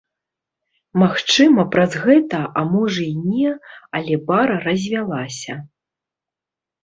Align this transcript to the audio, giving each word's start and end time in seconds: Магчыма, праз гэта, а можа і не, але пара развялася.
Магчыма, 1.01 1.65
праз 1.73 1.97
гэта, 2.05 2.39
а 2.61 2.63
можа 2.75 3.01
і 3.11 3.35
не, 3.35 3.51
але 3.99 4.15
пара 4.29 4.55
развялася. 4.67 5.53